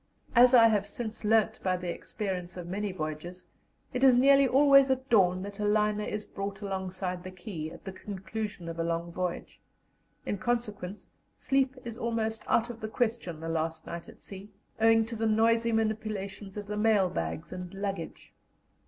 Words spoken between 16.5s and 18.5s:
of the mail bags and luggage.